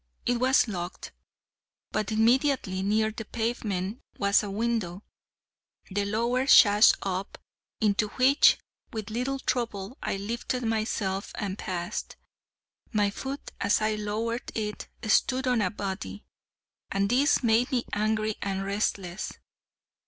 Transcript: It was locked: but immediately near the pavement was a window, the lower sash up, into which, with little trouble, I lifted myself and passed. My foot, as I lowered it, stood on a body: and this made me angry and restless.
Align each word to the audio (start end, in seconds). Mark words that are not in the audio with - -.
It 0.25 0.39
was 0.39 0.67
locked: 0.67 1.11
but 1.91 2.11
immediately 2.11 2.81
near 2.81 3.11
the 3.11 3.23
pavement 3.23 3.99
was 4.17 4.41
a 4.41 4.49
window, 4.49 5.03
the 5.91 6.05
lower 6.05 6.47
sash 6.47 6.93
up, 7.03 7.37
into 7.79 8.07
which, 8.07 8.57
with 8.91 9.11
little 9.11 9.37
trouble, 9.37 9.99
I 10.01 10.17
lifted 10.17 10.63
myself 10.63 11.31
and 11.35 11.55
passed. 11.55 12.15
My 12.91 13.11
foot, 13.11 13.51
as 13.61 13.79
I 13.79 13.93
lowered 13.93 14.51
it, 14.55 14.87
stood 15.03 15.45
on 15.45 15.61
a 15.61 15.69
body: 15.69 16.25
and 16.89 17.07
this 17.07 17.43
made 17.43 17.71
me 17.71 17.85
angry 17.93 18.37
and 18.41 18.65
restless. 18.65 19.33